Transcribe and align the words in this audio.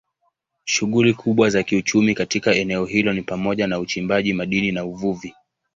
Shughuli 0.65 1.13
kubwa 1.13 1.49
za 1.49 1.63
kiuchumi 1.63 2.15
katika 2.15 2.55
eneo 2.55 2.85
hilo 2.85 3.13
ni 3.13 3.21
pamoja 3.21 3.67
na 3.67 3.79
uchimbaji 3.79 4.33
madini 4.33 4.71
na 4.71 4.85
uvuvi. 4.85 5.35